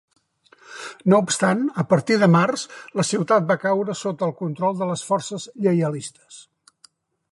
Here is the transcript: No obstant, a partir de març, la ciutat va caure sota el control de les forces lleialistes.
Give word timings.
No 1.13 1.17
obstant, 1.23 1.59
a 1.83 1.85
partir 1.91 2.17
de 2.23 2.29
març, 2.35 2.63
la 3.01 3.05
ciutat 3.09 3.45
va 3.51 3.59
caure 3.67 3.97
sota 4.03 4.27
el 4.31 4.35
control 4.41 4.77
de 4.81 4.89
les 4.93 5.05
forces 5.11 5.47
lleialistes. 5.67 6.41